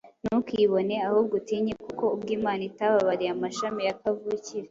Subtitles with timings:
[0.23, 4.59] Ntukibone, ahubwo utinye; kuko ubwo Imana itababariye amashami ya kavukire,